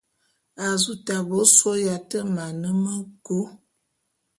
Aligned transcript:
A 0.63 0.65
zu 0.81 0.93
tabe 1.05 1.33
ôsôé 1.43 1.75
yat 1.87 2.09
e 2.19 2.21
mane 2.35 2.69
me 2.83 2.93
nku. 3.03 3.39